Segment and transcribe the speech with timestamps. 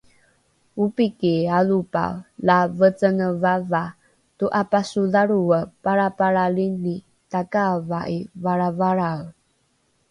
[0.83, 3.93] opiki alopae la vecenge vavaa
[4.37, 6.95] to’apasodhalroe palrapalralini
[7.31, 9.23] takaava’i valravalrae